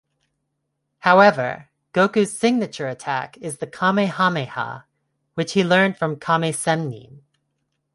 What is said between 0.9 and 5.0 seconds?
However, Goku's signature attack is the "Kamehameha",